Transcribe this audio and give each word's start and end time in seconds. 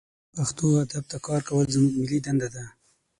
پښتو 0.35 0.65
ادب 0.83 1.03
ته 1.11 1.17
کار 1.25 1.41
کول 1.47 1.65
زمونږ 1.73 1.93
ملي 2.01 2.19
دنده 2.25 2.47
ده 2.55 2.63